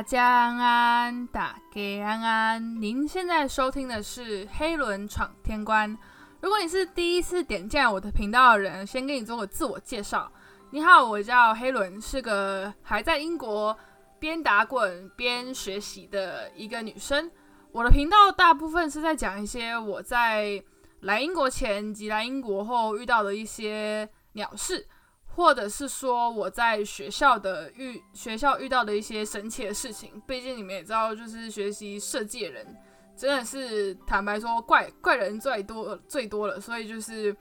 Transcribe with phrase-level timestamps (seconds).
[0.00, 2.80] 大家安安，大家安安。
[2.80, 5.94] 您现在收听的是《黑轮闯天关》。
[6.40, 10.32] 如果你是第一次点进我的频道的人，先给你做个自我介绍。
[10.70, 13.76] 你好，我叫黑轮，是个还在英国
[14.18, 17.30] 边打滚边学习的一个女生。
[17.70, 20.64] 我的频道大部分是在讲一些我在
[21.00, 24.88] 来英国前及来英国后遇到的一些鸟事。
[25.34, 32.76] 或者是说我在学校的遇学校遇到的一些神奇的事情，毕竟你们也知道，就是学习设计的人
[33.16, 37.34] 真的是坦白说怪怪人最多最多了，所以就是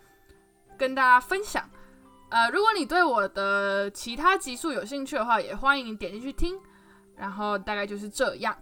[0.77, 1.69] 跟大家分享。
[2.29, 6.59] 呃，如果你对我的其他集数有兴趣的话，也欢迎点进去听。
[7.15, 8.57] 然后大概就是这样。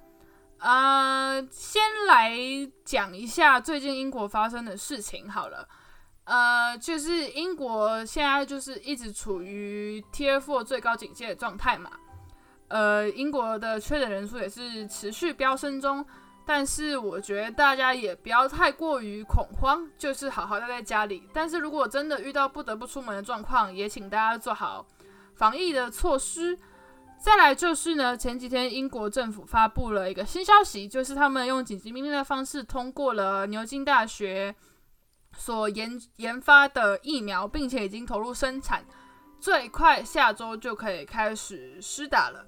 [0.58, 2.34] 呃，先来
[2.84, 5.68] 讲一下最近英国发生的事情好了。
[6.28, 11.90] 呃，就是英国现在就是一直处于 Tier Four 最高警戒的状态嘛。
[12.68, 16.06] 呃，英国的确诊人数也是持续飙升中，
[16.46, 21.24] 但是我觉得大家也不要太过于恐慌，就是好好待在家里。
[21.32, 24.86] 但是如果真的遇到不得不出门的状况，也请大家做好
[25.36, 26.60] 防疫的措施。
[27.18, 34.54] 再来就是呢，前几天英国政府发布了一个新消息，就是他们用紧急命令的方式通过了牛津大学。
[35.38, 38.84] 所研研发的疫苗，并且已经投入生产，
[39.40, 42.46] 最快下周就可以开始施打了。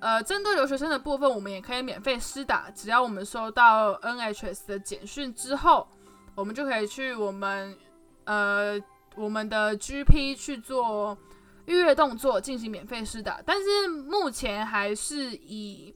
[0.00, 5.86] 呃，针对留学生的部分，我们也可以免费施打，只要我们收到 NHS 的简讯之后，
[6.34, 7.76] 我们就可以去我们
[8.24, 8.80] 呃
[9.14, 11.16] 我们的 GP 去做
[11.66, 13.40] 预约动作，进行免费施打。
[13.44, 15.94] 但是目前还是以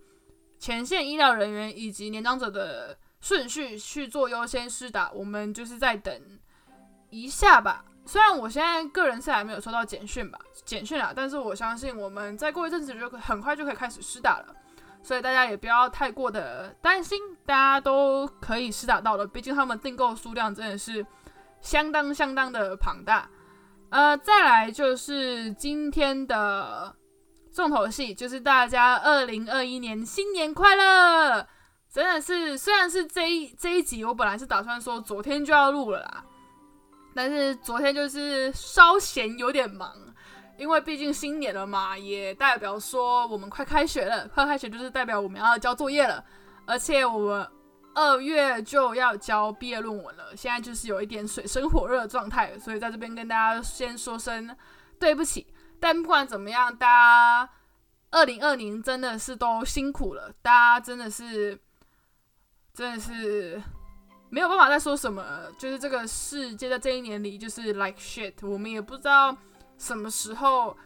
[0.58, 2.96] 前线医疗人员以及年长者的。
[3.20, 6.20] 顺序去做优先施打，我们就是在等
[7.11, 7.84] 一下吧。
[8.05, 14.55] 虽然我现在个人是还没有收到简讯吧，简讯啊，但是我相信我们再过一阵子就很快就可以开始施打了，
[15.03, 19.27] 所以大家也不要太过的担心，大家都可以施打到了。
[19.27, 21.05] 毕竟他们订购数量真的是
[21.61, 23.28] 相当相当的庞大。
[23.91, 26.94] 呃，再来就是今天的
[27.53, 31.49] 重头戏，就是大家二零二一年新年快乐。
[31.96, 36.22] 真的是，虽然是这一这一集，我本来是打算说昨天就要录了啦，
[37.14, 39.90] 但是昨天就是稍嫌有点忙，
[40.58, 46.22] 因为毕竟新年了嘛，也代表说我们快开学了，快开学就是代表我们要交作业了，
[46.66, 47.48] 而且我们
[47.94, 54.54] 二月就要交毕业论文了，现在就是有一点水深火热的状态，所以在这边跟大家先说声
[55.00, 55.46] 对不起。
[55.80, 57.48] 但不管怎么样，大家
[58.10, 61.58] 二零二零真的是都辛苦了，大家真的是。
[62.76, 63.62] 真的是
[64.28, 65.25] 没有办法再说什么，
[65.59, 69.34] 就是这个世界在这一年里就是 like shit，我们也不知道
[69.78, 70.76] 什么时候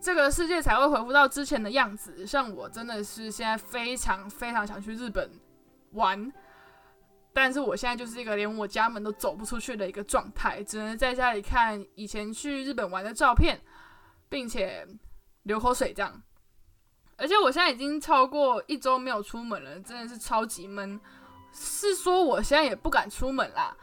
[0.00, 2.26] 这个世界才会恢复到之前的样子。
[2.26, 5.30] 像我真的是现在非常非常想去日本
[5.92, 6.32] 玩，
[7.32, 13.60] 但是我现在就是一个连我家门都走不出去的一个状态，只能在家里看以前去日本玩的照片，
[14.28, 14.84] 并且
[15.44, 16.20] 流口水这样。
[17.16, 21.00] 而且我现在已经超过一周没有出门了，真的是超级闷。
[21.52, 23.76] 是说我现在也不敢出门啦，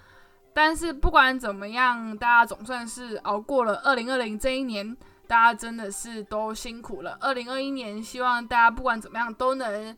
[0.54, 4.96] 但是不管怎么样，大家总算是熬过了二零二零这一年，
[5.28, 7.18] 大家真的是都辛苦了。
[7.20, 9.96] 二零二一年，希望大家不管怎么样都能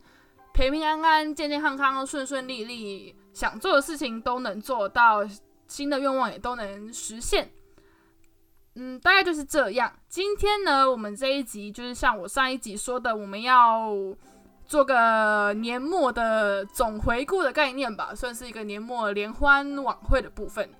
[0.52, 5.20] 平平安安、健健康康、顺顺利利，想做的事情都能做到，
[5.66, 7.50] 新的愿望也都能实现。
[8.74, 9.92] 嗯，大概就是这样。
[10.08, 13.92] 今天呢，我们这一集就是像我上一集说的，我们要。
[14.68, 20.70] 做个年末的总回顾的概念吧，算是一个年末联欢晚会的部分。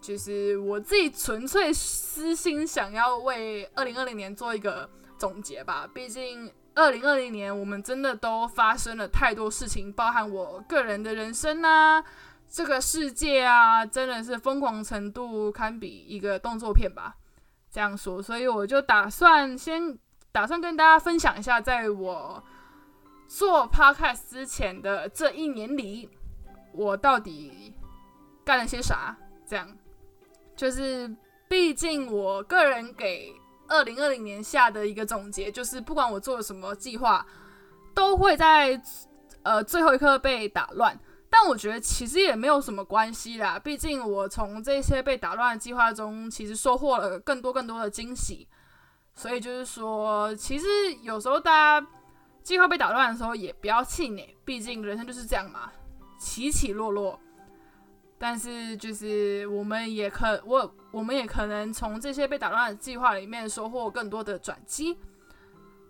[0.00, 4.88] 就是我自己纯粹私心想要为二零二零年做一个
[5.18, 5.88] 总结吧。
[5.92, 12.04] 毕竟二零二零年我们真的都发生了太多事情，包含我个人的人生啊，
[12.48, 17.16] 这个世界啊，真的是疯狂程度堪比一个动作片吧。
[17.72, 19.98] 这样说，所以我就打算先
[20.30, 22.40] 打算跟大家分享一下，在我。
[23.28, 26.08] 做 podcast 之前的这一年里，
[26.72, 27.74] 我到底
[28.44, 29.16] 干了些啥？
[29.46, 29.76] 这样，
[30.54, 31.14] 就是
[31.48, 33.34] 毕竟我个人给
[33.68, 37.26] 二零二零年下的一个总结，就是不管我做了什么计划，
[37.94, 38.80] 都会在
[39.42, 40.98] 呃最后一刻被打乱。
[41.28, 48.48] 但我觉得其实也没有什么关系啦，毕竟我从这些被打乱的计划中，其实收获了更多更多的惊喜。
[49.14, 50.66] 所以就是说，其实
[51.02, 51.86] 有时候大家。
[52.46, 55.72] 计划被打乱的时候，也不要气馁，毕竟人生就是这样嘛，
[56.16, 57.18] 起起落落。
[58.18, 64.96] 但是就是我们也可我我们也可能从这些被打乱的计划里面收获更多的转机。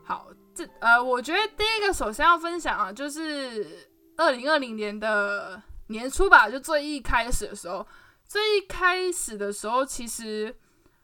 [0.03, 3.87] 好，这呃，我觉得第一个首先要分享啊，就是
[4.17, 7.87] 二零二零年的年初吧，就最一开始的时候，
[8.27, 10.57] 最一开始的时候，其实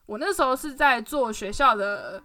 [0.06, 2.22] 我那时候是在做学校的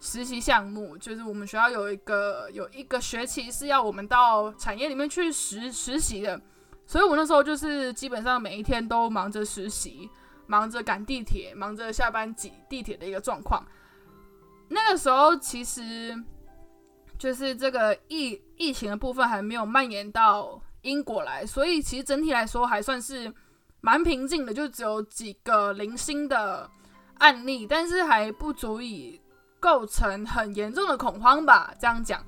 [0.00, 6.40] 实习项目，就是我们学校有一个有一个学期是要我们到产业里面去实实习的，
[6.86, 10.10] 所以我那时候就是基本上每一天都忙着实习。
[10.46, 13.64] 忙着赶地铁，忙着下班挤地铁的一个状况。
[14.68, 16.12] 那个时候其实
[17.16, 23.32] 就是这个疫疫情的部分还没有蔓延到英国来，所以其实整体来说还算是
[23.80, 26.68] 蛮平静的，就只有几个零星的
[27.18, 29.20] 案例，但是还不足以
[29.60, 31.72] 构成很严重的恐慌吧。
[31.78, 32.24] 这样讲，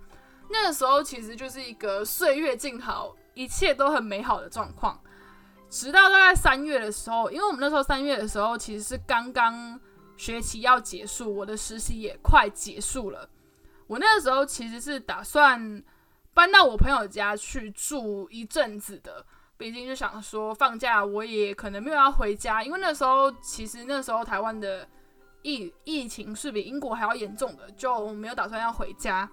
[0.51, 5.01] 那个时候其实就是一个岁月静好，一切都很美好的状况。
[5.69, 9.81] 直到大概三月的时候，因为我们那时候三月的时候其实是刚刚
[10.19, 13.27] 学期要结束，我的实习也快结束了。
[13.87, 15.83] 我那个时候其实是打算
[16.35, 19.25] 搬到我朋友家去住一阵子的，
[19.57, 24.87] 毕竟就想说放假我也可能没有要回家，因为那时候其实那时候台湾的
[25.43, 29.29] 疫疫情是比英国还要严重的，就没有打算要回家，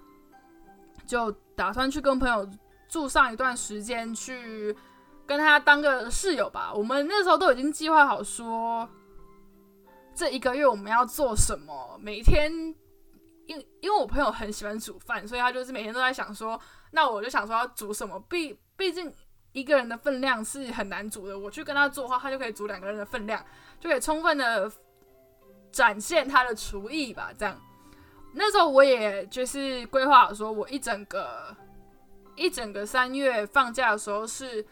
[1.06, 2.48] 就打算去跟朋友
[2.88, 4.76] 住上一段时间去。
[5.26, 6.72] 跟他当个室友吧。
[6.74, 8.88] 我们那时候都已经计划好，说
[10.12, 11.96] 这一个月我们要做什么。
[12.02, 12.52] 每天，
[13.46, 16.60] 因因为我朋友很喜欢煮饭，所以他就是每天都在想说，
[16.90, 18.18] 那我就想说要煮什么。
[18.28, 19.14] 毕毕竟
[19.52, 21.38] 一个人的分量是很难煮的。
[21.38, 23.40] 我去跟他做的话，他就可以煮两个人的分量，
[23.78, 24.68] 就可以充分的
[25.72, 27.30] 展现他的厨艺吧。
[27.38, 27.60] 这样，
[28.34, 31.56] 那时候我也就是规划好，说我一整个
[32.36, 34.66] 一整个三月放假的时候是。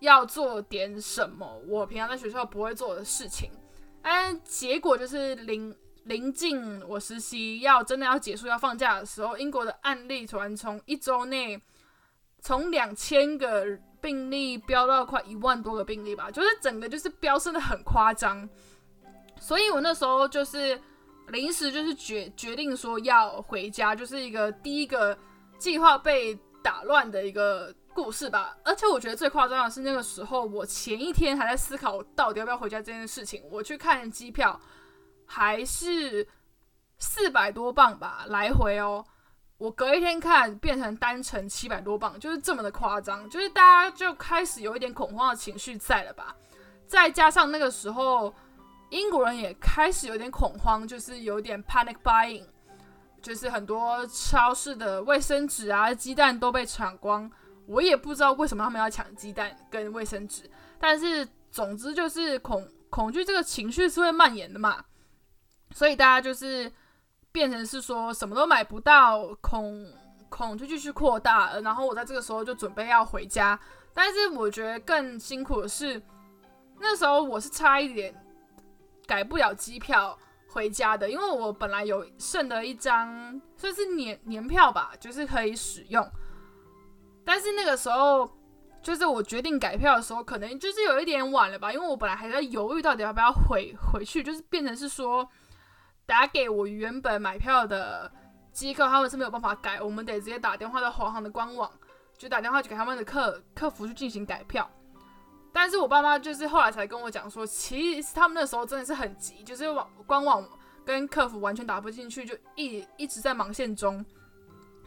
[0.00, 1.62] 要做点什么？
[1.66, 3.50] 我平常在学校不会做的事情，
[4.02, 11.58] 但结果就是临临近我实习要真的要结束要放假的时候，英国的案例突然从一周内
[12.42, 13.64] 从两千个
[14.02, 18.46] 病例飙到快一万多个病例吧，就是整个就是飙升的很夸张，
[19.44, 20.80] 所以我那时候就是
[21.28, 25.16] 临时就是决决定说要回家，就是一个第一个
[25.58, 27.74] 计划被打乱的一个。
[27.94, 33.40] 故事吧，而且我觉得最夸张的是那个时候，我前一天还在思考到底要不要回家这件事情。
[33.48, 34.60] 我去看机票，
[35.24, 36.26] 还是
[36.98, 39.04] 四百多磅吧，来回哦。
[39.58, 46.34] 我隔一天看变成单程七百多磅，就是这么的夸张，就是大家就开始有一点恐慌的情绪在了吧。
[46.88, 48.34] 再加上那个时候
[48.90, 52.46] 英国人也开始有点恐慌，就是有点 panic buying，
[53.20, 57.30] 就是很多超市的卫生纸啊、鸡蛋都被抢光。
[57.66, 64.84] 我也不知道为什么他们要抢鸡蛋跟卫生纸，但是总之就是恐恐惧这个情绪是会蔓延的嘛，
[65.72, 66.70] 所以大家就是
[67.32, 69.90] 变成是说什么都买不到，恐
[70.28, 73.58] 恐惧继续扩大，然后我在这个时候就准备要回家，
[73.94, 76.00] 但是我觉得更辛苦的是
[76.78, 78.14] 那时候我是差一点
[79.06, 80.18] 改不了机票
[80.48, 86.08] 回家的，因为我本来有剩的一张算是年年票吧，就是可以使用。
[87.24, 88.30] 但是那个时候，
[88.82, 95.28] 就是我决定改票的时候，可能就是有一点晚了吧，因为我本来还在犹豫到底要不要回回去，就是变成是说
[96.06, 98.12] 打给我原本买票的
[98.52, 101.70] 机构，他们是没有办法改，我们得直接打电话到华航的官网，
[102.16, 104.70] 就打电话去给他们的客客服去进行改票。
[105.56, 110.46] 但是我爸妈就是后来才跟我讲说，其实他们那时候真的是很急，就是网官网
[110.84, 114.04] 跟客服完全打不进去，就一一直在忙线中。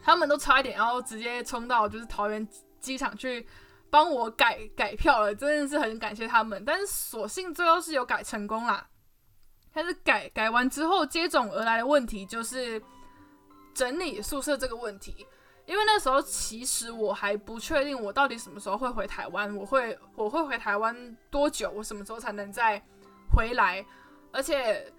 [0.02, 2.46] 他们都差一点要直接冲到就是桃园
[2.80, 3.48] 机场去
[3.88, 6.62] 帮我改改票了，真的是很感谢他们。
[6.66, 8.86] 但是所幸最后是有改成功啦。
[9.72, 12.82] 但是改改完之后，接踵而来的问题就是
[13.72, 15.26] 整理宿舍这个问题。
[15.68, 22.82] 因为那时候其实我还不确定我到底什么时候会回台湾，我会我会回台湾多久，我什么时候才能再
[23.36, 23.84] 回来，
[24.32, 24.92] 而且。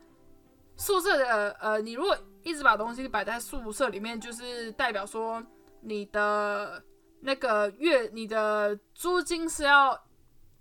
[0.81, 5.43] 宿舍的呃，你如果一直把东西摆在宿舍里面，就是代表说
[5.81, 6.81] 你的
[7.19, 10.01] 那个月你的租金是要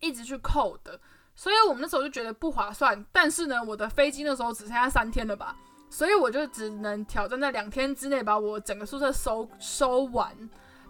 [0.00, 1.00] 一直去扣的，
[1.36, 3.06] 所以我们那时候就觉得不划算。
[3.12, 5.56] 但是呢，我的飞机那时候只剩下三天了吧，
[5.90, 10.36] 所以我就只能挑战在两天之内把我整个宿舍收收完，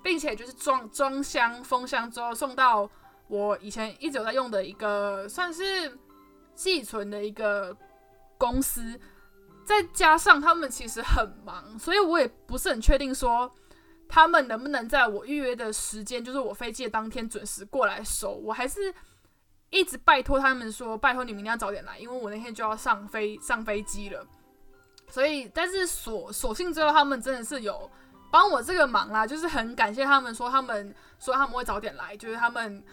[0.02, 2.88] 并且就是装装箱封箱之后送到
[3.28, 5.97] 我以前一直有在用的一个算是
[6.55, 7.76] 寄存的一个
[8.37, 8.99] 公司。
[9.64, 13.55] 再加上他们其实很忙，所以我也不是很确定说
[14.09, 18.33] 他们能不能在我预约的时间，就是我飞机的当天准时过来收。
[18.33, 18.93] 我还是
[19.69, 24.26] 一直拜托他们说，拜托你明天要早点来，因为我那天就要上飞上飞机了。
[25.08, 27.90] 所以，但是所所幸最后他们真的是有
[28.30, 32.84] 帮我这个忙啦，就是很感谢他们说他们说他们会早点来，就是他们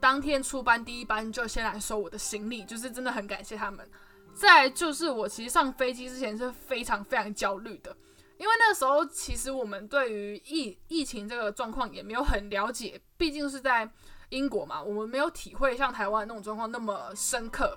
[0.00, 3.88] 当天出班第一班就先来收我的行李，就是真的很感谢他们。
[4.34, 7.96] 再就是我其实上飞机之前是非常非常焦虑的，
[8.38, 13.90] 因为那时候其实我们对于疫疫情这个状况也没有很了解，毕竟是在
[14.28, 17.76] 英国嘛，我们没有体会像台湾那种状况那么深刻，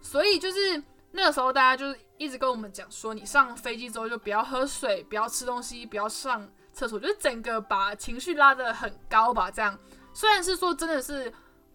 [0.00, 0.82] 所以就是
[1.12, 9.50] 那个时候大家就是一直跟我们讲说，你上飞机之后就不要喝水，不要吃东西，不要上厕所，就是整个把情绪拉得很高吧。
[9.50, 9.78] 这样
[10.12, 11.32] 虽然是说真的是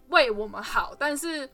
[0.09, 1.49] 为我们好，但是。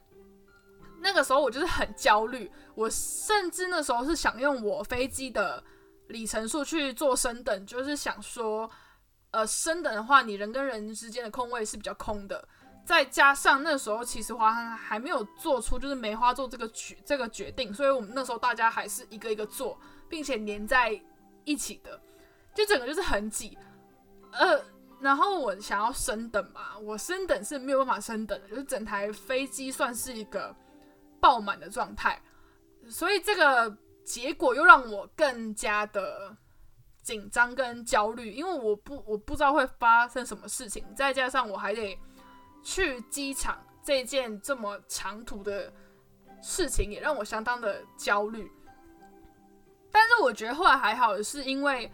[1.06, 5.62] 那个时候我就是很焦虑，我甚至那时候是想用我飞机的
[6.08, 8.72] 里程数去做升等，就是想说，
[9.32, 12.48] 呃，升等的话，你人跟人之间的空位是比较空的。
[12.86, 21.00] 再加上那时候其实华航还没有做出就是梅花座这个决这个决定，所以我们那时候大家还是一个一个坐，并且连在
[21.44, 22.02] 一起的，
[22.54, 23.58] 就整个就是很挤。
[24.32, 24.63] 呃，
[25.00, 30.56] 然后我想要升等嘛，我升等是没有办法升等的，就是整台飞机算是一个。
[31.24, 32.22] 爆满的状态，
[32.90, 36.36] 所以这个结果又让我更加的
[37.02, 41.98] 紧张跟焦虑，因为我不我不知道会发生什么事情，再加上我还得
[42.63, 45.72] 去机场这件这么长途的
[46.41, 48.51] 事情，也让我相当的焦虑。
[49.91, 51.91] 但是我觉得后来还好，是因为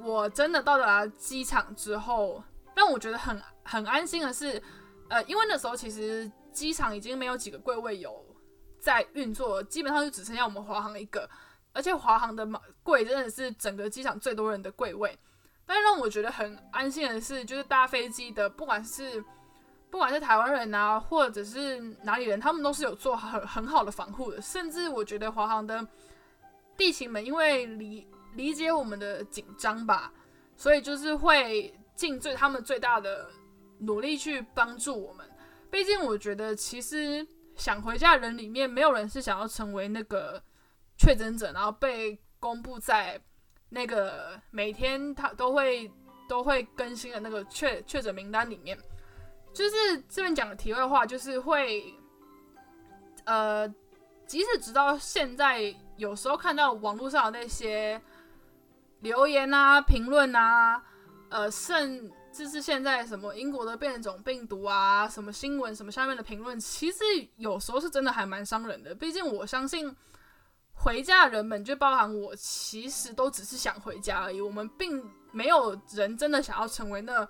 [0.00, 2.42] 我真的到达机场之后，
[2.74, 4.60] 让我觉得很很安心的是，
[5.08, 8.24] 呃，因为那时候其实机场已经没有几个柜位有。
[8.78, 11.28] 在运作，基本上就只剩下我们华航一个，
[11.72, 12.46] 而且华航的
[12.84, 15.18] 柜真的是整个机场最多人的柜位。
[15.64, 19.24] 但让我觉得很安心的是，就是搭飞机的，不管是
[19.96, 24.42] 不管是台湾人啊，或者是哪里人，他们都是有做很很好的防护的。
[24.42, 25.82] 甚至我觉得华航的
[26.76, 30.12] 地勤们，因为理理解我们的紧张吧，
[30.54, 33.30] 所以就是会尽最他们最大的
[33.78, 35.26] 努力去帮助我们。
[35.70, 37.26] 毕竟我觉得其实。
[37.56, 40.38] 想回家的人里面，没有人是想要成为那个
[40.98, 43.18] 确诊者，然后被公布在
[43.70, 45.90] 那个每天他都会
[46.28, 48.78] 都会更新的那个确确诊名单里面。
[49.56, 51.94] 就是这边讲的题外话，就是会，
[53.24, 53.66] 呃，
[54.26, 58.00] 即使直到现在，有时候看到网络上的那些
[59.00, 60.82] 留言啊、评论啊，
[61.30, 62.12] 呃，甚。
[62.36, 66.98] 就是现在什么英国的变种病毒啊，什么新闻，什么下面的评论，其实
[67.38, 68.94] 有时候是真的还蛮伤人的。
[68.94, 69.96] 毕竟我相信
[70.74, 74.38] 回家的人们，就包含我，其实都只是想回家而已。
[74.38, 77.26] 我们并没有人真的想要成为那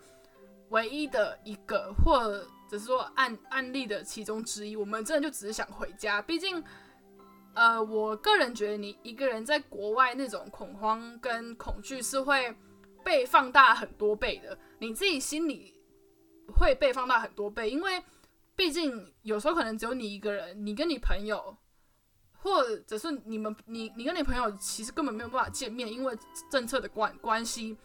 [0.70, 2.20] 唯一的一个，或
[2.68, 4.76] 者是说案案例的其中之一。
[4.76, 6.22] 我们真的就只是想回家。
[6.22, 6.62] 毕竟，
[7.54, 12.54] 呃，我个人觉得你一个人在国外那种恐慌跟恐惧是会。
[13.04, 15.72] 被放大很多倍的，你自己心里
[16.48, 18.02] 会被放大很多倍，因为
[18.56, 21.56] 毕竟有时候可能只有你一个人，你跟你朋友，
[22.42, 26.18] 或者是你们，你你跟你朋友其实根本没有办法见面，因为
[26.50, 27.76] 政策的关关系，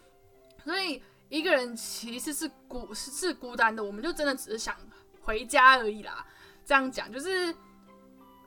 [0.64, 3.84] 所以一个人其实是孤是是孤单的。
[3.84, 4.76] 我们就真的只是想
[5.22, 6.24] 回家而已啦。
[6.64, 7.48] 这样讲就是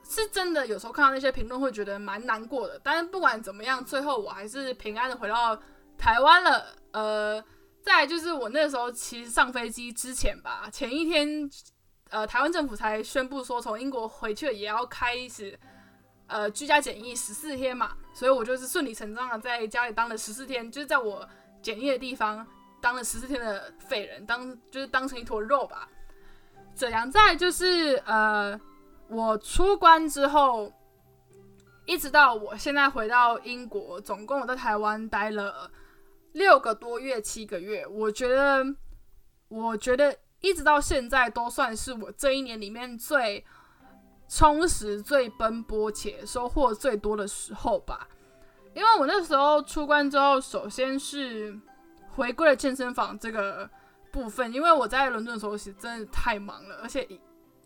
[0.08, 2.80] 是真的，有时候看到那些评论会觉得蛮难过的。
[2.84, 5.60] 但是不管怎么样，最后我还是平安的回到。
[5.96, 7.42] 台湾了，呃，
[7.80, 11.48] 再就是我那时候其实上飞机之前吧，前一天，
[12.10, 15.56] 呃，台湾政府才宣布说从英国回去也要开始，
[16.26, 21.26] 呃，居家检疫十四天嘛，所以我就是顺理成章的在家里当了十四天，就是在我
[21.62, 22.44] 检疫的地方
[22.84, 25.88] 当了十四天的废人，当就是当成一坨肉吧。
[26.74, 27.10] 怎样？
[27.10, 28.60] 再就是呃，
[29.08, 30.70] 我出关之后，
[31.86, 35.70] 一直到我现在回到英国，总共我在台湾待了。
[36.32, 38.62] 六个多月，七个月，我觉得，
[39.48, 43.42] 我觉得一直到现在都算是我这一年里面最
[44.28, 48.06] 充实、最奔波且收获最多的时候吧。
[48.74, 51.58] 因为我那时候出关之后，首先是
[52.16, 53.68] 回归了健身房这个
[54.10, 57.20] 部分，因为我在伦敦的时候其实真的太忙了，而且一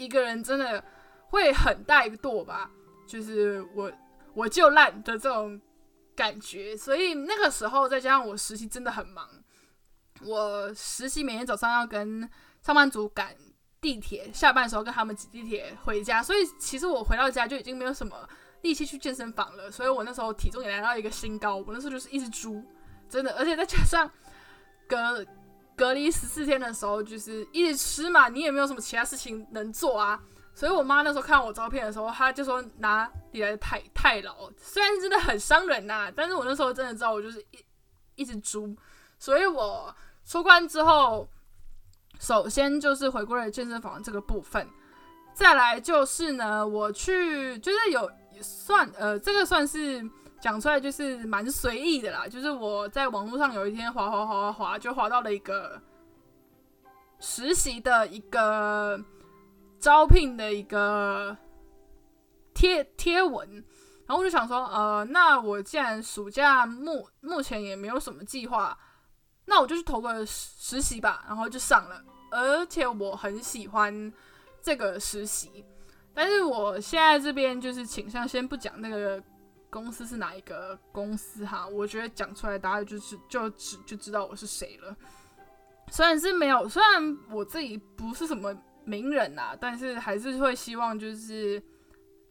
[0.05, 0.83] 一个人真的
[1.31, 2.71] 会很怠惰吧，
[3.07, 3.93] 就是我
[4.35, 5.61] 我就烂的这种。
[6.19, 9.25] 感觉，所以那个时候再加上我实习真的很忙，
[10.23, 12.28] 我实习每天早上要跟
[12.61, 13.37] 上班族赶
[13.81, 18.28] 地铁，下班的时候跟他们挤地铁回家，所以其实我回到家就已经没有什么
[18.62, 22.64] 力气去健身房了，所以我那时候体重也来到一个新高，我那时候就是一只猪，
[23.09, 24.11] 真的，而且再加上
[24.88, 25.25] 隔
[25.76, 30.21] 隔离十四天的时候，就是一直吃嘛，你也没有什么其他事情能做啊。
[30.54, 37.64] 所以，我妈那时候看我照片的时候，她就说哪里来的太太老，虽然真的很伤人呐，但是我那时候真的知道我就是一
[38.16, 38.76] 一只猪，
[39.21, 41.28] 所以我出关之后，
[42.18, 44.68] 首先就是回归了健身房这个部分，
[45.33, 48.11] 再来就是呢，我去就是有
[48.42, 50.04] 算呃，这个算是
[50.40, 55.80] 讲出来就是蛮随意的啦，就是我在网络上有一天滑滑滑滑滑，就滑到了一个
[57.18, 58.99] 实习的一个
[59.80, 61.37] 招聘的一个
[62.54, 63.64] 贴贴文。
[64.07, 68.78] 然后我就想说，呃，那我既然暑假目目前也没有什么计划，
[69.45, 71.25] 那我就去投个实习吧。
[71.28, 74.11] 然后就上了，而且我很喜欢
[74.62, 75.64] 这个实习。
[76.14, 79.23] 但是我现在这边就是倾向先不讲那个
[79.71, 84.97] 公司是哪一个公司哈，我觉得讲出来大家就是就知就知道我是谁了。
[85.91, 91.63] 虽然是没有，虽然我自己不是什么名人啊，但是还是会希望就是。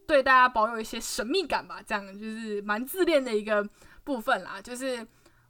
[0.08, 3.62] 对大家保有一些神秘感吧，这样就是蛮自恋的一个
[4.06, 4.62] 部分啦。
[4.62, 5.06] 就是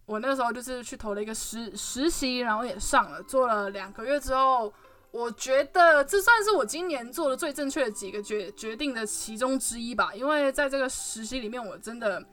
[0.07, 4.73] 我那时候就是去投了一个实实习，然后也上了，做了两个月之后，
[5.11, 10.13] 我觉得这算是我今年做的最正确的几个决决定的其中之一吧。
[10.13, 12.23] 因为在这个实习里面，我真的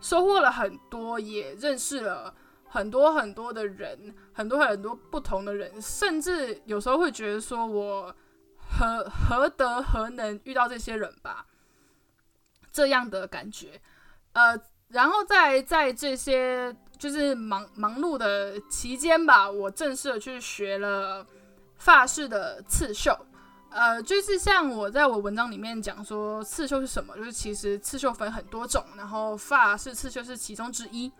[0.00, 2.34] 收获了很多，也认识了
[2.68, 8.14] 很多很多的人，很多很多不同的人，甚至有时候会觉得说我
[8.56, 11.46] 何何德何能遇到这些人吧。
[12.72, 13.78] 这样的感觉，
[14.32, 14.58] 呃，
[14.88, 21.26] 然后在在这些就是忙忙碌的期间吧，我正式的去学了
[21.82, 23.12] 发饰的刺绣，
[23.70, 31.10] 呃，就是像我在我文章里面讲说刺绣是什么，就是其实刺绣分很多种，然后发饰刺绣是其中之一，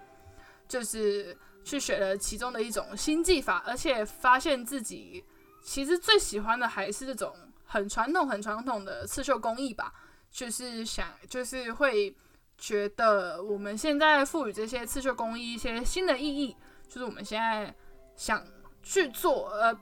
[0.68, 5.24] 就是去学了其中的一种新技法，而且发现自己
[5.64, 9.92] 其实最喜欢的还是这种很传统、很传统的刺绣工艺吧。
[10.30, 12.16] 就是想，就是会
[12.56, 16.56] 觉得我们现在赋予这些刺绣工艺一些新的意义，
[16.88, 17.74] 就是我们现在
[18.14, 18.42] 想
[18.82, 19.76] 去做，呃，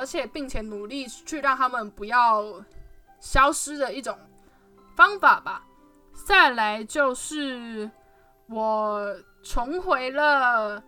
[0.00, 2.64] 而且并且努力去让他们不要
[3.20, 4.18] 消失的一种
[4.96, 5.64] 方法吧。
[6.26, 7.90] 再来就是
[8.48, 10.82] 我重回了，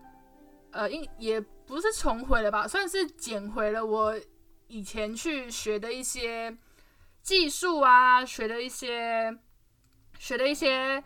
[0.70, 4.18] 呃，应也不是重回了吧，算是捡回了我
[4.66, 6.56] 以前去学的一些。
[7.22, 9.32] 技术啊，学的一些，
[10.18, 11.00] 学的一些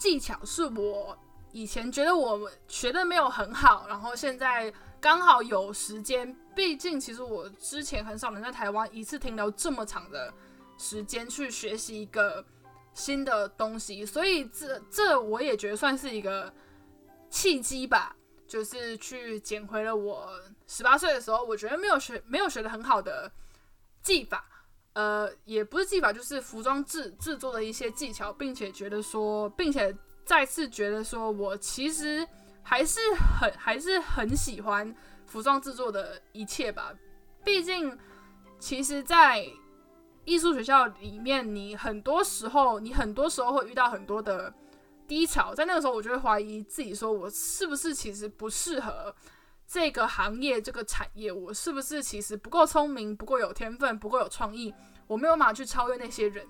[0.00, 1.16] 技巧，是我
[1.52, 4.72] 以前觉得我学的没有很好，然后现在
[5.06, 6.36] 刚好有时间。
[6.52, 10.34] 毕竟，其实我之前很少能在台湾一次停留这么长的
[10.78, 12.44] 时间去学习一个
[12.92, 16.52] 新的东西，所以这这我也觉得算是一个
[17.30, 18.16] 契机吧，
[18.48, 20.28] 就是去捡回了我
[20.66, 23.30] 十八岁的时候，我觉得没有学没有学的很好的
[24.02, 24.44] 技法。
[24.94, 32.26] 呃，也不是技法，就是服装制制作的一些技巧，并且觉得说，并且再次觉得说，我其实
[32.68, 34.92] 还是很还是很喜欢
[35.24, 36.92] 服装制作的一切吧。
[37.44, 37.96] 毕竟，
[38.58, 39.46] 其实，在
[40.24, 44.52] 艺术学校里面，你很多时候，你很多时候会遇到很多的
[45.06, 49.14] 低潮，在那个时候，我就会怀疑自己，说我是不是其实不适合。
[49.64, 54.74] 这个行业，这个产业，我是不是其实不够聪明，不够有天分，不够有创意？
[55.06, 56.44] 我没有办法去超越那些人。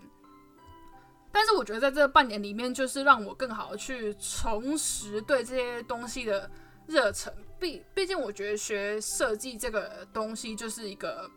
[1.37, 6.51] 但是我觉得在这半年里面，就是让我更好的去重拾对这些东西的
[6.87, 7.31] 热忱。
[7.61, 11.31] 毕毕竟，我觉得学设计这个东西，就是一个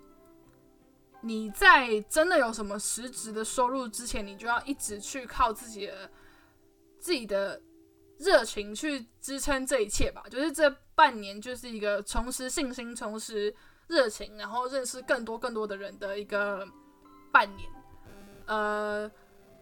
[1.20, 6.10] 你在真的有什么实质的收入之前，你就要一直去靠自己的
[6.98, 7.62] 自己的。
[8.20, 13.56] 热情去支撑这一切吧，就是这半年就是一个重拾信心、重拾
[13.88, 16.68] 热情，然后认识更多更多的人的一个
[17.32, 17.70] 半年。
[18.46, 19.10] 呃，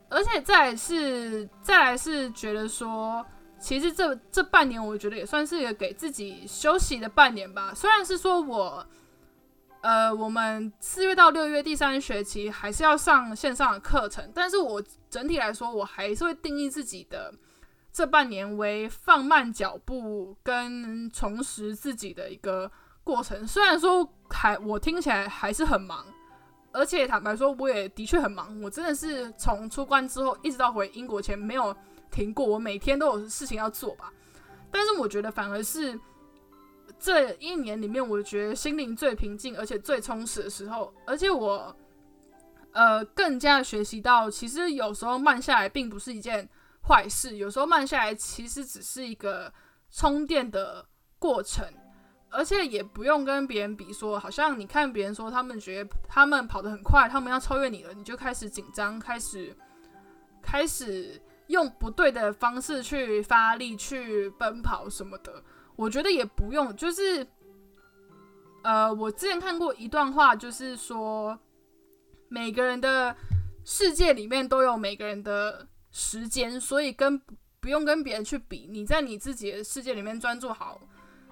[0.09, 3.25] 而且再是再来是觉得说，
[3.59, 7.73] 其实这这半年我觉得也算是一个给自己休息的半年吧。
[7.73, 8.85] 虽然是说我，
[9.81, 17.33] 呃，我们四月到六月第三学期还是要上线上的课程，但是我整体来说，我还是会定义自己的。
[17.89, 22.71] 这半年为放慢脚步跟重拾自己的一个
[23.03, 26.05] 过程，虽然说还我听起来还是很忙，
[26.71, 31.75] 而且坦白说我也的确很忙，我真的是从出关之后一直到回英国前没有
[32.11, 34.11] 停过，我每天都有事情要做吧。
[34.71, 35.99] 但是我觉得反而是
[36.99, 41.75] 这一年里面，我觉得心灵最平静而且最充实的时候，而且我
[42.71, 46.49] 呃更加学习到，其实有时候慢下来并不是一件。
[46.87, 49.51] 坏事有时候慢下来，其实只是一个
[49.91, 50.87] 充电的
[51.19, 51.67] 过程，
[52.37, 59.57] 而且也不用跟别人比，说好像你看别人说他们觉得他们跑得很快，他们要超越你了，你就开始紧张，开始
[60.39, 65.43] 开始用不对的方式去发力去奔跑什么的。
[65.75, 67.25] 我觉得也不用，就是
[68.63, 71.35] 呃，我之前看过一段话，就是说
[72.29, 73.15] 每个人的
[73.65, 77.19] 世界里面都有每个人的时间，所以跟
[77.59, 80.79] 不用跟别人去比，你在你自己的世界里面专注好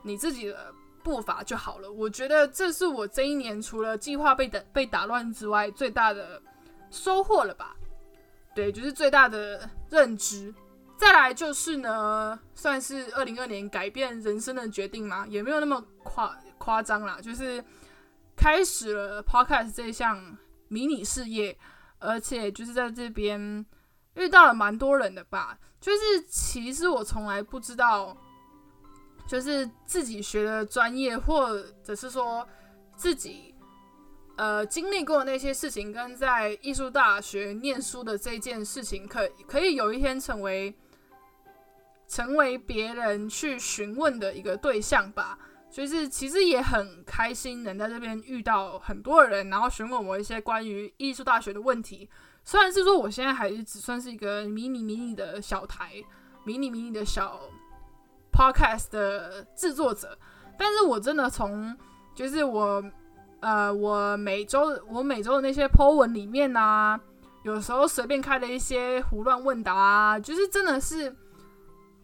[0.01, 0.73] 你自己的
[1.05, 1.91] 步伐就好了。
[1.91, 6.41] 我觉得这是我这一年除了计划被打被打乱之外最大的
[6.89, 7.75] 收获了吧。
[8.55, 10.51] 对，就是最大的认知。
[10.97, 17.63] 再来就是呢，算是二零二年改变人生的决定嘛，也没有那么夸夸张啦，就是
[18.35, 20.37] 开始了 podcast 这项
[20.69, 21.55] 迷你事业，
[21.99, 23.63] 而且就是在这边
[24.15, 25.59] 遇到了蛮多人的吧。
[25.81, 28.17] 就是其实我从来不知道，
[29.27, 32.47] 就是自己学的专业，或者是说
[32.95, 33.53] 自己。
[34.37, 40.75] 呃，经历过那些事情，跟在艺术大学念书的这件事情，可可以有一天成为
[42.05, 45.39] 成为别人去询问的一个对象吧。
[45.71, 52.09] 就是其实也很开心，能在这边遇到很多人，然后询问我一些关于艺术大学的问题。
[52.43, 55.93] 虽然是说我现在还只算是一个迷你迷你的小台，
[56.43, 57.39] 迷你迷你的小
[58.35, 60.17] podcast 的制作者，
[60.57, 61.75] 但是我真的从
[62.13, 62.83] 就是我。
[63.41, 66.99] 呃，我每周我每周的那些 po 文里面呢，
[67.43, 71.15] 有时候随便开的一些胡乱问答啊，就是真的是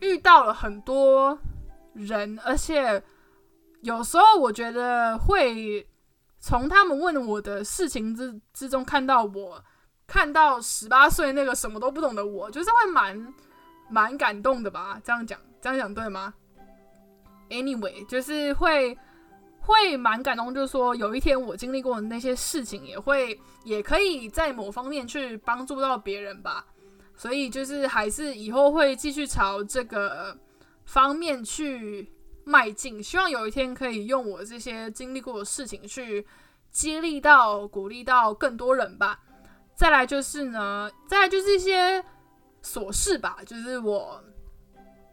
[0.01, 1.35] 遇到了很多
[1.93, 3.01] 人，而且
[3.81, 5.87] 有时候我觉得会
[6.37, 9.63] 从他们问我的事情之之中看到我
[10.05, 13.33] 看到十八岁那个什么都不懂的我，就是会蛮
[13.89, 15.01] 蛮感动的吧？
[15.03, 16.33] 这样讲这样讲对吗
[17.49, 18.97] ？Anyway，就是会。
[19.63, 26.65] 会蛮感动，就是说有一天我经历过的那些事情，也会也可以在某方面去帮助到别人吧。
[27.15, 30.35] 所以就是还是以后会继续朝这个
[30.85, 32.11] 方面去
[32.43, 36.25] 迈进，希望有一天可以用我这些经历过的事情去
[36.71, 39.19] 激励到、鼓励到更多人吧。
[39.75, 42.03] 再来就是呢，再来就是一些
[42.63, 44.23] 琐事吧，就是我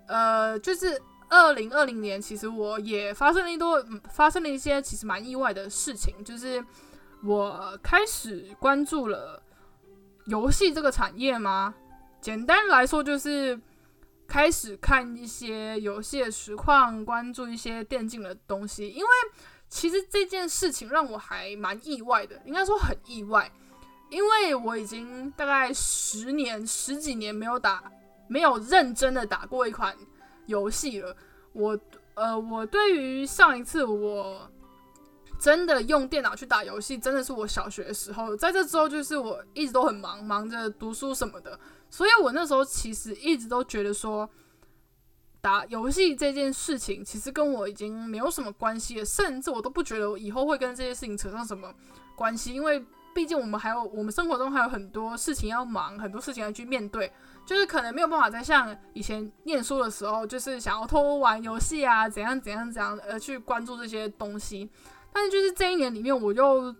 [0.09, 1.01] 呃，就是。
[1.31, 6.65] 二零二零年，其实我也发生了一多，发生了一些其实蛮意外的事情，就是
[7.23, 9.43] 我开始关注了
[10.25, 11.75] 游戏这个产业吗？
[12.19, 13.61] 简单来说，就是
[14.27, 18.89] 开始看一些游戏的实况，关注一些电竞的东西。
[18.89, 19.09] 因为
[19.69, 23.53] 其实这件事情让我还蛮意外的，应该说很意外，
[24.09, 27.93] 因为我已经大概十年、十几年没有打，
[28.29, 29.97] 没有认真的打过一款。
[30.47, 31.15] 游戏了，
[31.53, 31.79] 我
[32.15, 34.51] 呃，我对于上一次我
[35.39, 38.35] 真的用电脑去打游戏，真的是我小学的时候。
[38.35, 41.61] 在这之后，就是我一直都很忙，忙着读书什么的，
[41.91, 44.27] 所以我那时候其实一直都觉得说，
[45.43, 51.71] 打游戏这件事情其实跟我已经没有什么关系了，甚至我都不觉得我以后会跟这些事情扯上什么
[52.17, 52.83] 关系，因为
[53.15, 57.13] 毕竟我们还有我们生活中还有很多事情要忙，很多事情要去面对。
[57.47, 64.69] 就是可能没有办法再像以前念书的时候，就是想要偷玩游戏啊，怎样怎样怎样，而去关注这些东西。
[65.11, 66.75] 但是就是这一年里面，我又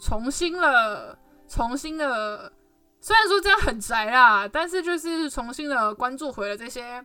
[0.00, 2.50] 重新了，重新了，
[2.98, 7.04] 虽然说这样很宅啦，但是就是重新的关注回了这些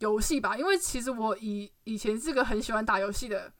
[0.00, 0.54] 游戏吧。
[0.54, 3.50] 因为其实我以以前是个很喜欢打游戏的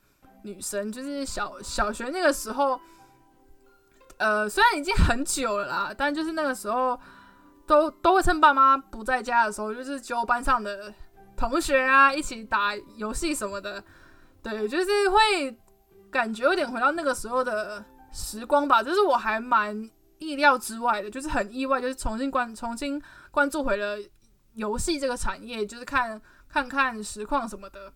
[0.43, 2.79] 女生，就是小小学那个时候，
[4.21, 6.97] 呃，虽然已经很久了啦，但就是那个时候。
[7.67, 10.93] 都都会趁爸妈不在家的时候，就是揪班上的
[11.37, 13.81] 同学啊一起打游戏什么的，
[14.43, 15.57] 对，就是会
[16.09, 17.81] 感觉有点回到那个时候的
[18.11, 18.83] 时光吧。
[18.83, 23.97] 就是我还蛮意料之外的，就是很意外，就是重新关重新关注回了
[24.55, 27.93] 游戏这个产业，就是看看看实况什么的，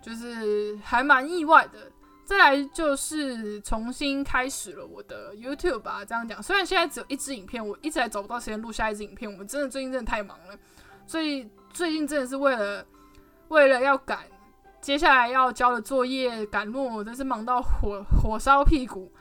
[0.00, 1.90] 就是还蛮意外的。
[2.26, 6.42] 再来就是重新开始了我的 YouTube 吧，这样讲。
[6.42, 9.30] 虽然现在只有一支影片，我一直还找不到时间录下一支影片。
[9.30, 10.58] 我们真的最近真的太忙了，
[11.06, 12.84] 所以最近真的是为了
[13.46, 14.24] 为了要赶
[14.80, 19.12] 接下来要交的作业赶路，我真是忙到火火烧屁股，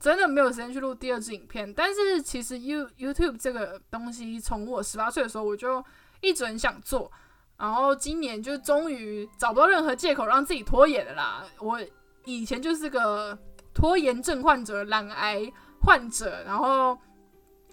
[0.00, 1.72] 真的没有时间去录第二支影片。
[1.72, 5.84] 但是其实 You YouTube 这个东西，从我十八岁的时候我就
[6.20, 7.08] 一直很想做，
[7.56, 11.44] 然后今年就终于找不到任何借口让自己拖延了啦。
[11.60, 11.80] 我。
[12.28, 13.36] 以前就是个
[13.72, 16.98] 拖延症患者、懒癌患者，然后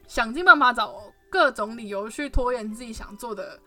[0.07, 3.59] 想尽办法找各种理由去拖延自己想做的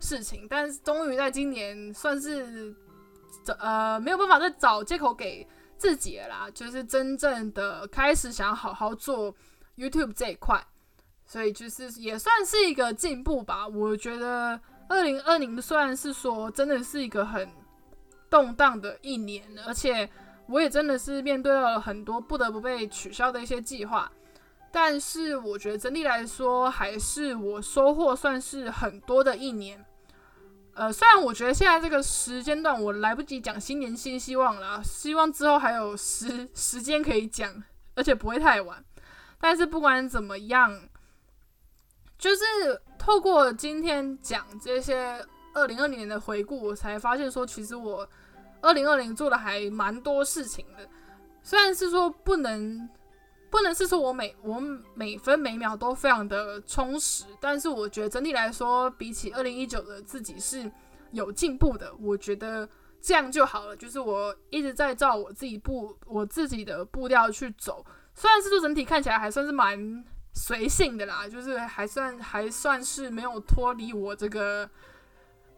[0.00, 2.74] 事情，但是终于在今年算是
[3.44, 9.34] 找呃没有办法再找借口给自己了啦，就是真正的开始想好好做
[9.76, 10.64] YouTube 这一块，
[11.26, 13.68] 所以就是也算是一个进步吧。
[13.68, 17.46] 我觉得二零二零虽然是说真的是一个很。
[18.32, 20.08] 动荡的一年，而且
[20.46, 24.10] 我也真的是面对了很多不得不被取消的一些计划。
[24.70, 29.84] 但是我觉得整体来说，还是我收获算是很多的一年。
[30.72, 37.62] 呃，虽然我觉得现在这个时间段我来不及讲新年新希望了，希望之后还有时时间可以讲，
[37.94, 38.82] 而且不会太晚。
[39.38, 40.88] 但是不管怎么样，
[42.16, 42.42] 就是
[42.98, 48.08] 透过今天讲这些二零二零年的回顾，我才发现说，其实我
[48.62, 50.88] 二零二零做的还蛮多事情的。
[51.42, 52.88] 虽然是说不能。
[53.50, 54.58] 不能是说我每我
[54.94, 60.72] 每分每秒都非常的充实，但是我觉得整体来说，比起二零一九的自己是
[61.10, 61.92] 有进步的。
[62.00, 62.66] 我觉得
[62.98, 67.84] 这样就好了，就是我一直在照我自己步我自己的步调去走。
[68.14, 74.66] 虽然是说整体看起来还算是蛮随性的啦，就是还算还算是没有脱离我这个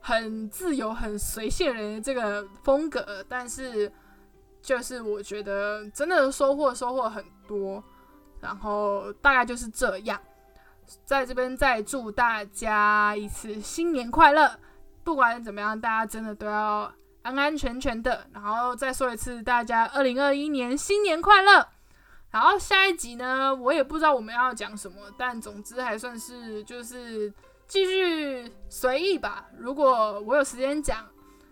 [0.04, 3.90] 很自由、很随性人这个风格，但是。
[4.64, 7.84] 就是我觉得真的收获收获很多，
[8.40, 10.18] 然后大概就是这样，
[11.04, 14.58] 在这边再祝大家一次新年快乐！
[15.02, 16.90] 不管怎么样，大家真的都要
[17.20, 18.26] 安安全全的。
[18.32, 21.68] 然后再说一次，大家二零二一年新年快乐！
[22.30, 27.30] 然后下一集呢，我也不知道我们要讲什么，但总之还算是就是
[27.66, 29.46] 继续随意吧。
[29.59, 31.07] 如果我有时间讲。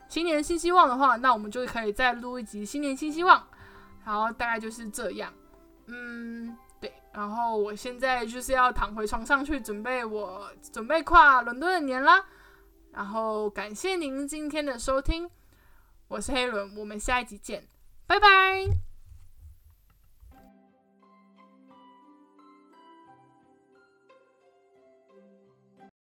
[0.08, 3.42] 新年新希望的话，那我们就可以再录一集新年新希望，
[4.04, 5.32] 然后大概就是这样。
[5.86, 6.92] 嗯，对。
[7.14, 12.22] 然后我现在就是要躺回床上去准备我准备跨伦敦的年啦。
[12.92, 15.30] 然后感谢您今天的收听，
[16.08, 17.66] 我是黑伦，我们下一集见，
[18.06, 18.91] 拜拜。